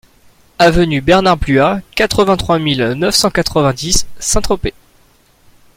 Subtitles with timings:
[0.57, 4.73] Avenue Bernard Blua, quatre-vingt-trois mille neuf cent quatre-vingt-dix Saint-Tropez